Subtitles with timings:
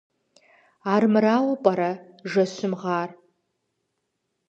[0.93, 1.91] Армырауэ пӀэрэ
[2.31, 3.09] жэщым гъар?